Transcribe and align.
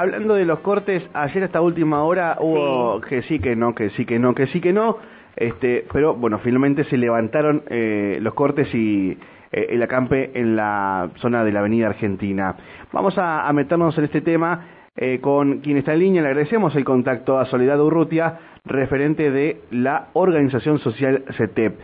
hablando 0.00 0.34
de 0.34 0.44
los 0.44 0.60
cortes, 0.60 1.02
ayer 1.14 1.44
hasta 1.44 1.60
última 1.60 2.04
hora 2.04 2.36
hubo 2.40 3.00
que 3.00 3.22
sí, 3.22 3.38
que 3.38 3.54
no, 3.54 3.74
que 3.74 3.90
sí, 3.90 4.04
que 4.04 4.18
no, 4.18 4.34
que 4.34 4.46
sí, 4.48 4.60
que 4.60 4.72
no. 4.72 4.98
Este, 5.36 5.86
pero 5.92 6.14
bueno, 6.14 6.38
finalmente 6.38 6.84
se 6.84 6.96
levantaron 6.96 7.62
eh, 7.68 8.18
los 8.20 8.34
cortes 8.34 8.72
y 8.74 9.12
eh, 9.52 9.66
el 9.70 9.82
acampe 9.82 10.30
en 10.38 10.56
la 10.56 11.10
zona 11.16 11.44
de 11.44 11.52
la 11.52 11.60
Avenida 11.60 11.86
Argentina. 11.86 12.56
Vamos 12.92 13.14
a, 13.18 13.52
meternos 13.52 13.96
en 13.98 14.04
este 14.04 14.20
tema 14.20 14.66
eh, 14.96 15.20
con 15.20 15.60
quien 15.60 15.76
está 15.76 15.92
en 15.92 16.00
línea. 16.00 16.22
Le 16.22 16.28
agradecemos 16.28 16.74
el 16.76 16.84
contacto 16.84 17.38
a 17.38 17.46
Soledad 17.46 17.80
Urrutia, 17.80 18.38
referente 18.64 19.30
de 19.30 19.60
la 19.70 20.08
organización 20.12 20.78
social 20.78 21.24
CETEP. 21.36 21.78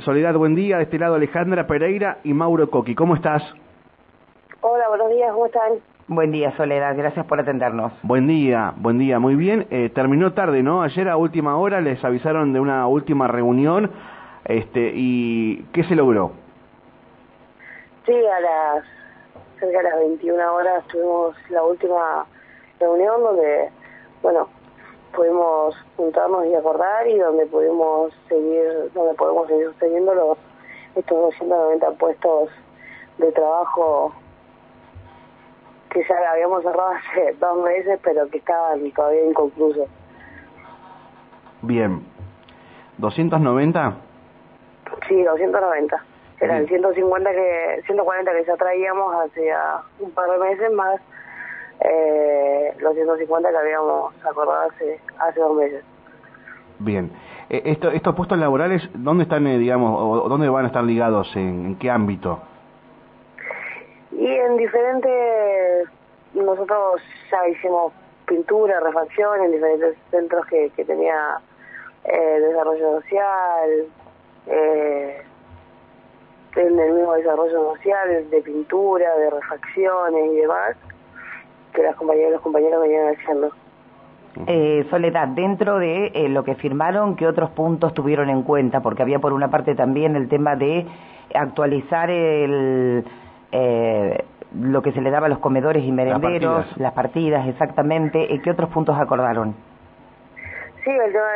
Soledad, 0.00 0.34
buen 0.34 0.54
día. 0.54 0.78
De 0.78 0.84
este 0.84 0.98
lado 0.98 1.14
Alejandra 1.14 1.66
Pereira 1.66 2.18
y 2.24 2.34
Mauro 2.34 2.70
Coqui. 2.70 2.94
¿Cómo 2.94 3.14
estás? 3.14 3.42
Hola, 4.62 4.88
buenos 4.88 5.10
días. 5.10 5.32
¿Cómo 5.32 5.46
están? 5.46 5.89
Buen 6.12 6.32
día, 6.32 6.52
Soledad. 6.56 6.96
Gracias 6.96 7.24
por 7.24 7.38
atendernos. 7.38 7.92
Buen 8.02 8.26
día, 8.26 8.74
buen 8.78 8.98
día. 8.98 9.20
Muy 9.20 9.36
bien. 9.36 9.68
Eh, 9.70 9.92
terminó 9.94 10.32
tarde, 10.32 10.60
¿no? 10.60 10.82
Ayer 10.82 11.08
a 11.08 11.16
última 11.16 11.56
hora 11.56 11.80
les 11.80 12.04
avisaron 12.04 12.52
de 12.52 12.58
una 12.58 12.88
última 12.88 13.28
reunión. 13.28 13.92
Este, 14.44 14.90
¿Y 14.92 15.62
qué 15.72 15.84
se 15.84 15.94
logró? 15.94 16.32
Sí, 18.04 18.12
a 18.12 18.40
las 18.40 18.84
cerca 19.60 19.78
de 19.78 19.84
las 19.84 19.98
21 20.00 20.52
horas 20.52 20.84
tuvimos 20.88 21.36
la 21.48 21.62
última 21.62 22.26
reunión 22.80 23.22
donde, 23.22 23.70
bueno, 24.20 24.48
pudimos 25.14 25.76
juntarnos 25.96 26.44
y 26.44 26.54
acordar 26.56 27.06
y 27.06 27.18
donde 27.18 27.46
pudimos 27.46 28.12
seguir, 28.28 28.90
donde 28.94 29.14
podemos 29.14 29.46
seguir 29.46 29.66
sosteniendo 29.66 30.12
los 30.12 30.38
estos 30.96 31.16
290 31.38 31.88
puestos 31.92 32.50
de 33.18 33.30
trabajo 33.30 34.12
que 35.90 36.04
ya 36.08 36.30
habíamos 36.32 36.62
cerrado 36.62 36.90
hace 37.10 37.36
dos 37.40 37.62
meses, 37.64 37.98
pero 38.02 38.28
que 38.28 38.38
estaban 38.38 38.90
todavía 38.92 39.26
inconclusos. 39.26 39.88
Bien. 41.62 42.02
¿290? 42.98 43.94
Sí, 45.08 45.22
290. 45.22 46.04
Eran 46.40 46.66
150 46.66 47.30
que, 47.32 47.82
140 47.86 48.32
que 48.32 48.44
ya 48.44 48.56
traíamos 48.56 49.14
hace 49.14 49.52
un 49.98 50.10
par 50.12 50.30
de 50.30 50.38
meses 50.38 50.72
más 50.72 51.00
eh, 51.80 52.74
los 52.78 52.94
150 52.94 53.50
que 53.50 53.56
habíamos 53.56 54.14
acordado 54.24 54.70
hace, 54.70 55.00
hace 55.18 55.40
dos 55.40 55.56
meses. 55.56 55.84
Bien. 56.78 57.10
Eh, 57.48 57.62
esto, 57.66 57.90
¿Estos 57.90 58.14
puestos 58.14 58.38
laborales, 58.38 58.88
dónde 58.94 59.24
están, 59.24 59.46
eh, 59.46 59.58
digamos, 59.58 59.98
o 59.98 60.28
dónde 60.28 60.48
van 60.48 60.64
a 60.64 60.68
estar 60.68 60.84
ligados? 60.84 61.34
¿En, 61.36 61.76
qué 61.76 61.90
ámbito? 61.90 62.40
Y 64.12 64.26
en 64.26 64.56
diferentes, 64.56 65.88
nosotros 66.34 67.00
ya 67.30 67.48
hicimos 67.48 67.92
pintura, 68.26 68.80
refacción 68.80 69.44
en 69.44 69.52
diferentes 69.52 69.96
centros 70.10 70.46
que, 70.46 70.70
que 70.70 70.84
tenía 70.84 71.38
eh, 72.04 72.40
desarrollo 72.40 73.00
social, 73.00 73.86
eh, 74.46 75.22
en 76.56 76.78
el 76.78 76.92
mismo 76.92 77.14
desarrollo 77.14 77.74
social, 77.74 78.30
de 78.30 78.42
pintura, 78.42 79.16
de 79.16 79.30
refacciones 79.30 80.32
y 80.32 80.36
demás, 80.36 80.76
que 81.72 81.82
las 81.82 81.94
compañeras 81.96 82.30
y 82.30 82.32
los 82.32 82.42
compañeros 82.42 82.82
venían 82.82 83.14
haciendo. 83.14 83.50
Eh, 84.46 84.86
Soledad, 84.90 85.28
dentro 85.28 85.78
de 85.78 86.06
eh, 86.14 86.28
lo 86.28 86.44
que 86.44 86.54
firmaron, 86.54 87.16
¿qué 87.16 87.26
otros 87.26 87.50
puntos 87.50 87.94
tuvieron 87.94 88.30
en 88.30 88.42
cuenta? 88.42 88.80
Porque 88.80 89.02
había 89.02 89.18
por 89.18 89.32
una 89.32 89.50
parte 89.50 89.74
también 89.74 90.14
el 90.16 90.28
tema 90.28 90.56
de 90.56 90.86
actualizar 91.34 92.10
el, 92.10 93.04
eh, 93.52 94.24
lo 94.54 94.82
que 94.82 94.92
se 94.92 95.00
le 95.00 95.10
daba 95.10 95.26
a 95.26 95.28
los 95.28 95.38
comedores 95.38 95.84
y 95.84 95.92
merenderos, 95.92 96.66
las 96.76 96.92
partidas, 96.92 97.46
exactamente. 97.48 98.28
¿Qué 98.42 98.50
otros 98.50 98.70
puntos 98.70 98.96
acordaron? 98.98 99.54
Sí, 100.84 100.90
el 100.90 101.12
tema 101.12 101.28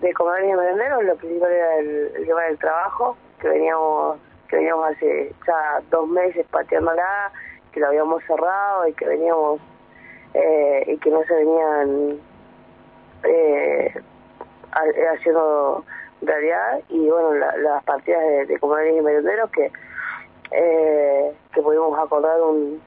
de, 0.00 0.12
comedores 0.14 0.50
y 0.50 0.56
merenderos, 0.56 1.04
lo 1.04 1.16
principal 1.16 1.50
era 1.50 1.78
el, 1.78 2.26
tema 2.26 2.42
del 2.42 2.58
trabajo, 2.58 3.16
que 3.40 3.48
veníamos 3.48 4.18
que 4.48 4.56
veníamos 4.56 4.90
hace 4.90 5.32
ya 5.46 5.80
dos 5.90 6.08
meses 6.08 6.44
pateándola, 6.50 7.30
que 7.72 7.78
lo 7.78 7.86
habíamos 7.86 8.22
cerrado 8.24 8.86
y 8.88 8.92
que 8.94 9.06
veníamos 9.06 9.60
eh, 10.34 10.84
y 10.88 10.98
que 10.98 11.10
no 11.10 11.22
se 11.22 11.34
venían 11.34 12.18
eh, 13.22 13.94
haciendo 15.14 15.84
realidad 16.20 16.80
y 16.88 17.08
bueno 17.08 17.32
las 17.34 17.84
partidas 17.84 18.22
de, 18.22 18.46
de 18.46 18.58
comedores 18.58 18.96
y 18.96 19.00
merenderos 19.00 19.50
que 19.50 19.70
eh, 20.52 20.89
que 21.60 21.64
pudimos 21.64 21.98
acordar 21.98 22.40
un, 22.40 22.80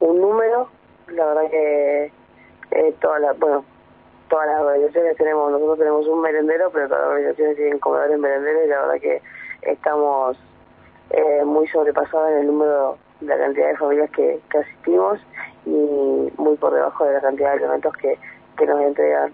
un 0.00 0.20
número. 0.20 0.68
La 1.08 1.26
verdad 1.26 1.50
que 1.50 2.12
eh, 2.70 2.94
todas 3.00 3.20
las, 3.20 3.38
bueno, 3.38 3.64
todas 4.28 4.46
las 4.46 4.60
organizaciones 4.60 5.16
tenemos, 5.16 5.50
nosotros 5.50 5.78
tenemos 5.78 6.06
un 6.06 6.20
merendero, 6.20 6.70
pero 6.70 6.88
todas 6.88 7.02
las 7.02 7.10
organizaciones 7.10 7.56
tienen 7.56 7.78
comedores 7.78 8.18
merenderos 8.18 8.64
y 8.64 8.68
la 8.68 8.80
verdad 8.82 9.00
que 9.00 9.22
estamos 9.62 10.38
eh, 11.10 11.44
muy 11.44 11.66
sobrepasados 11.68 12.30
en 12.32 12.38
el 12.38 12.46
número 12.46 12.98
de 13.20 13.26
la 13.26 13.38
cantidad 13.38 13.68
de 13.68 13.76
familias 13.76 14.10
que, 14.10 14.40
que 14.50 14.58
asistimos 14.58 15.18
y 15.64 16.32
muy 16.36 16.56
por 16.56 16.72
debajo 16.74 17.04
de 17.04 17.14
la 17.14 17.20
cantidad 17.20 17.52
de 17.52 17.56
elementos 17.56 17.96
que, 17.96 18.18
que 18.56 18.66
nos 18.66 18.80
entregan 18.80 19.32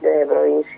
desde 0.00 0.26
provincia. 0.26 0.72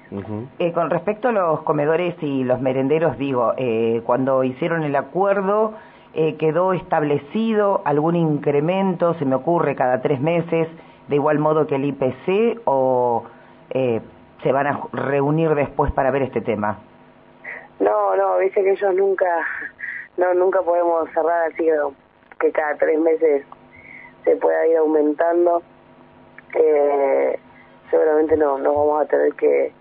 eh, 0.59 0.73
con 0.73 0.91
respecto 0.91 1.29
a 1.29 1.33
los 1.33 1.63
comedores 1.63 2.15
y 2.23 2.45
los 2.45 2.61
merenderos, 2.61 3.19
digo, 3.19 3.53
eh, 3.57 4.03
cuando 4.05 4.45
hicieron 4.45 4.83
el 4.83 4.97
acuerdo, 4.97 5.75
eh, 6.15 6.37
quedó 6.37 6.73
establecido 6.73 7.83
algún 7.85 8.17
incremento, 8.17 9.15
se 9.15 9.25
me 9.25 9.37
ocurre, 9.37 9.77
cada 9.77 10.03
tres 10.03 10.21
meses, 10.21 10.69
de 11.09 11.17
igual 11.17 11.39
modo 11.39 11.67
que 11.67 11.77
el 11.77 11.85
IPC, 11.85 12.63
o 12.65 13.25
eh, 13.71 14.01
se 14.43 14.53
van 14.53 14.67
a 14.67 14.81
reunir 14.93 15.55
después 15.55 15.93
para 15.93 16.11
ver 16.11 16.23
este 16.23 16.41
tema? 16.41 16.79
No, 17.79 18.17
no, 18.17 18.39
dice 18.39 18.63
que 18.63 18.73
ellos 18.73 18.95
nunca, 18.95 19.27
no, 20.17 20.35
nunca 20.35 20.63
podemos 20.63 21.09
cerrar 21.11 21.51
así 21.53 21.67
que 22.39 22.53
cada 22.53 22.75
tres 22.77 22.99
meses 22.99 23.45
se 24.25 24.37
pueda 24.37 24.67
ir 24.67 24.77
aumentando. 24.79 25.63
Eh, 26.55 27.39
seguramente 27.91 28.37
no, 28.37 28.59
nos 28.59 28.75
vamos 28.75 29.03
a 29.03 29.07
tener 29.07 29.33
que, 29.35 29.73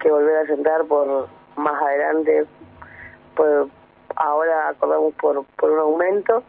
que 0.00 0.10
volver 0.10 0.36
a 0.36 0.46
sentar 0.46 0.84
por 0.84 1.28
más 1.56 1.82
adelante, 1.82 2.44
por, 3.36 3.68
ahora 4.22 4.68
acordamos 4.68 5.14
por, 5.14 5.44
por 5.56 5.70
un 5.70 5.78
aumento 5.80 6.42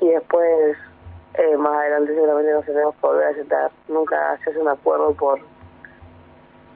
y 0.00 0.08
después 0.08 0.76
eh, 1.34 1.56
más 1.56 1.72
adelante 1.74 2.14
seguramente 2.14 2.52
nos 2.52 2.64
tenemos 2.64 2.94
que 2.94 3.06
volver 3.06 3.26
a 3.26 3.34
sentar. 3.34 3.70
Nunca 3.88 4.38
se 4.44 4.50
hace 4.50 4.60
un 4.60 4.68
acuerdo 4.68 5.12
por 5.14 5.40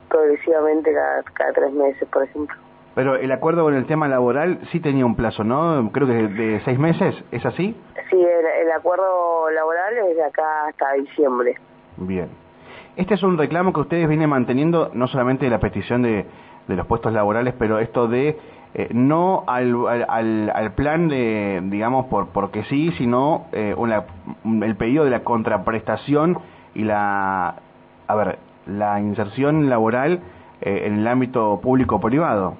progresivamente 0.08 0.92
cada, 0.92 1.22
cada 1.22 1.52
tres 1.52 1.72
meses, 1.72 2.08
por 2.08 2.24
ejemplo. 2.24 2.56
Pero 2.94 3.14
el 3.14 3.30
acuerdo 3.30 3.62
con 3.62 3.74
el 3.74 3.86
tema 3.86 4.08
laboral 4.08 4.58
sí 4.72 4.80
tenía 4.80 5.06
un 5.06 5.14
plazo, 5.14 5.44
¿no? 5.44 5.90
Creo 5.92 6.08
que 6.08 6.14
de, 6.14 6.60
seis 6.64 6.78
meses, 6.78 7.14
¿es 7.30 7.46
así? 7.46 7.76
Sí, 8.10 8.16
el, 8.20 8.66
el, 8.66 8.72
acuerdo 8.72 9.48
laboral 9.50 9.96
es 9.96 10.16
de 10.16 10.24
acá 10.24 10.66
hasta 10.66 10.92
diciembre. 10.94 11.54
Bien. 11.96 12.28
Este 12.96 13.14
es 13.14 13.22
un 13.22 13.38
reclamo 13.38 13.72
que 13.72 13.80
ustedes 13.80 14.08
vienen 14.08 14.28
manteniendo, 14.28 14.90
no 14.92 15.06
solamente 15.06 15.48
la 15.48 15.60
petición 15.60 16.02
de, 16.02 16.26
de 16.66 16.76
los 16.76 16.86
puestos 16.86 17.12
laborales, 17.12 17.54
pero 17.56 17.78
esto 17.78 18.08
de 18.08 18.36
eh, 18.74 18.88
no 18.92 19.44
al, 19.46 19.74
al, 20.08 20.50
al, 20.54 20.72
plan 20.72 21.08
de, 21.08 21.60
digamos, 21.64 22.06
por 22.06 22.28
porque 22.28 22.64
sí, 22.64 22.92
sino 22.92 23.46
eh, 23.52 23.74
una, 23.76 24.04
el 24.44 24.76
pedido 24.76 25.04
de 25.04 25.10
la 25.10 25.24
contraprestación 25.24 26.38
y 26.74 26.84
la, 26.84 27.56
a 28.06 28.14
ver, 28.14 28.38
la 28.66 29.00
inserción 29.00 29.68
laboral 29.68 30.20
eh, 30.60 30.82
en 30.86 31.00
el 31.00 31.08
ámbito 31.08 31.58
público-privado. 31.62 32.54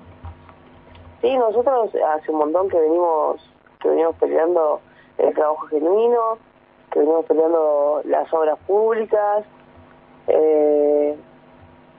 Sí, 1.21 1.37
nosotros 1.37 1.91
hace 2.15 2.33
un 2.33 2.39
montón 2.39 2.69
que 2.69 2.81
venimos 2.81 3.41
que 3.81 3.89
venimos 3.89 4.15
peleando 4.17 4.81
el 5.19 5.35
trabajo 5.35 5.67
genuino, 5.67 6.39
que 6.91 6.99
venimos 6.99 7.25
peleando 7.27 8.03
las 8.05 8.33
obras 8.33 8.59
públicas, 8.67 9.45
eh, 10.27 11.17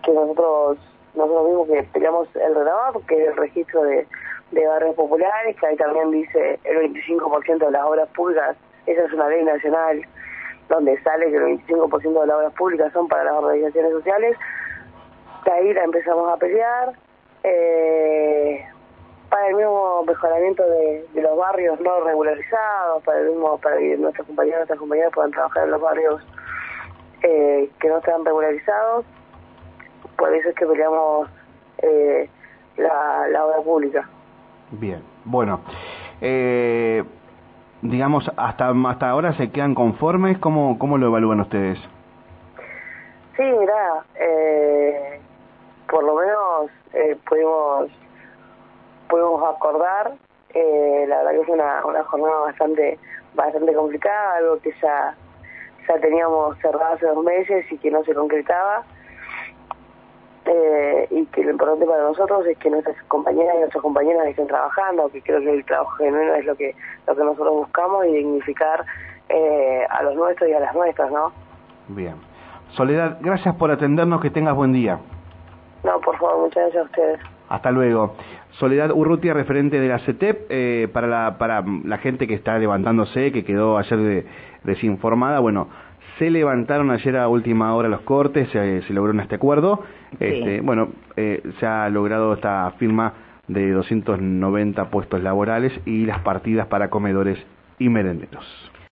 que 0.03 0.11
nosotros 0.11 0.77
nosotros 1.15 1.47
mismos 1.47 1.67
que 1.67 1.83
peleamos 1.91 2.27
el 2.35 2.55
RENAVAP, 2.55 3.05
que 3.07 3.23
es 3.23 3.29
el 3.29 3.37
registro 3.37 3.83
de, 3.83 4.07
de 4.51 4.67
barrios 4.67 4.95
populares, 4.95 5.55
que 5.59 5.65
ahí 5.65 5.75
también 5.75 6.11
dice 6.11 6.59
el 6.63 6.93
25% 6.93 7.65
de 7.65 7.71
las 7.71 7.83
obras 7.83 8.09
públicas, 8.09 8.55
esa 8.85 9.05
es 9.05 9.13
una 9.13 9.27
ley 9.29 9.43
nacional 9.43 10.01
donde 10.69 11.01
sale 11.03 11.29
que 11.29 11.35
el 11.35 11.59
25% 11.59 12.21
de 12.21 12.27
las 12.27 12.37
obras 12.37 12.53
públicas 12.53 12.93
son 12.93 13.07
para 13.07 13.25
las 13.25 13.33
organizaciones 13.33 13.91
sociales, 13.91 14.37
de 15.45 15.51
ahí 15.51 15.73
la 15.73 15.83
empezamos 15.83 16.31
a 16.31 16.37
pelear, 16.37 16.93
eh, 17.43 18.65
para 19.29 19.47
el 19.47 19.55
mismo 19.55 20.03
mejoramiento 20.03 20.63
de, 20.63 21.05
los 21.13 21.37
barrios 21.37 21.79
no 21.79 22.01
regularizados, 22.01 23.01
para 23.03 23.19
el 23.19 23.29
mismo, 23.29 23.57
para 23.59 23.77
que 23.77 23.97
nuestros 23.97 24.27
compañeros 24.27 24.59
nuestras 24.59 24.79
compañeras 24.79 25.11
puedan 25.13 25.31
trabajar 25.31 25.63
en 25.63 25.71
los 25.71 25.81
barrios 25.81 26.21
eh, 27.23 27.69
que 27.79 27.87
no 27.87 27.97
están 27.99 28.25
regularizados, 28.25 29.05
por 30.21 30.31
eso 30.35 30.49
es 30.49 30.55
que 30.55 30.67
peleamos 30.67 31.27
eh, 31.79 32.29
la, 32.77 33.27
la, 33.27 33.43
obra 33.43 33.57
pública. 33.63 34.07
Bien, 34.69 35.01
bueno, 35.25 35.61
eh, 36.21 37.03
digamos, 37.81 38.31
hasta 38.37 38.69
hasta 38.69 39.09
ahora 39.09 39.33
se 39.33 39.51
quedan 39.51 39.73
conformes, 39.73 40.37
¿cómo, 40.37 40.77
cómo 40.77 40.99
lo 40.99 41.07
evalúan 41.07 41.39
ustedes? 41.39 41.79
Sí, 43.35 43.41
mira, 43.41 44.03
eh, 44.13 45.19
por 45.89 46.03
lo 46.03 46.13
menos 46.13 46.69
eh, 46.93 47.17
pudimos 47.27 47.89
pudimos 49.09 49.43
acordar. 49.55 50.11
Eh, 50.53 51.05
la 51.07 51.17
verdad 51.17 51.31
que 51.31 51.45
fue 51.45 51.55
una, 51.55 51.83
una 51.83 52.03
jornada 52.03 52.41
bastante 52.41 52.99
bastante 53.33 53.73
complicada, 53.73 54.35
algo 54.35 54.59
que 54.59 54.71
ya 54.83 55.15
ya 55.87 55.99
teníamos 55.99 56.59
cerrado 56.59 56.93
hace 56.93 57.07
dos 57.07 57.23
meses 57.23 57.65
y 57.71 57.77
que 57.79 57.89
no 57.89 58.03
se 58.03 58.13
concretaba. 58.13 58.83
Eh, 60.45 61.07
y 61.11 61.25
que 61.27 61.43
lo 61.43 61.51
importante 61.51 61.85
para 61.85 62.01
nosotros 62.03 62.45
es 62.47 62.57
que 62.57 62.69
nuestras 62.71 62.95
compañeras 63.07 63.53
y 63.55 63.59
nuestros 63.59 63.83
compañeros 63.83 64.25
estén 64.25 64.47
trabajando, 64.47 65.07
que 65.09 65.21
creo 65.21 65.39
que 65.39 65.51
el 65.51 65.65
trabajo 65.65 65.91
genuino 65.97 66.33
es 66.33 66.45
lo 66.45 66.55
que 66.55 66.75
lo 67.05 67.15
que 67.15 67.23
nosotros 67.23 67.53
buscamos 67.53 68.07
y 68.07 68.13
dignificar 68.13 68.83
eh, 69.29 69.85
a 69.87 70.01
los 70.01 70.15
nuestros 70.15 70.49
y 70.49 70.53
a 70.53 70.59
las 70.59 70.73
nuestras, 70.73 71.11
¿no? 71.11 71.31
Bien. 71.89 72.15
Soledad, 72.71 73.17
gracias 73.21 73.55
por 73.55 73.69
atendernos, 73.69 74.19
que 74.19 74.31
tengas 74.31 74.55
buen 74.55 74.73
día. 74.73 74.99
No, 75.83 75.99
por 76.01 76.17
favor, 76.17 76.39
muchas 76.39 76.63
gracias 76.63 76.81
a 76.81 76.85
ustedes. 76.85 77.19
Hasta 77.49 77.69
luego. 77.69 78.15
Soledad 78.51 78.91
Urrutia, 78.91 79.33
referente 79.33 79.79
de 79.79 79.87
la 79.89 79.99
CETEP, 79.99 80.47
eh, 80.49 80.87
para, 80.91 81.07
la, 81.07 81.37
para 81.37 81.63
la 81.83 81.97
gente 81.99 82.27
que 82.27 82.33
está 82.33 82.57
levantándose, 82.57 83.31
que 83.31 83.43
quedó 83.43 83.77
ayer 83.77 84.25
desinformada, 84.63 85.39
bueno, 85.39 85.67
se 86.17 86.29
levantaron 86.29 86.91
ayer 86.91 87.17
a 87.17 87.27
última 87.27 87.73
hora 87.75 87.89
los 87.89 88.01
cortes, 88.01 88.49
se, 88.49 88.81
se 88.83 88.93
logró 88.93 89.19
este 89.19 89.35
acuerdo. 89.35 89.83
Este, 90.19 90.61
bueno, 90.61 90.89
eh, 91.15 91.41
se 91.59 91.65
ha 91.65 91.89
logrado 91.89 92.33
esta 92.33 92.71
firma 92.77 93.13
de 93.47 93.71
290 93.71 94.89
puestos 94.89 95.21
laborales 95.21 95.73
y 95.85 96.05
las 96.05 96.19
partidas 96.19 96.67
para 96.67 96.89
comedores 96.89 97.37
y 97.79 97.89
merenderos. 97.89 98.70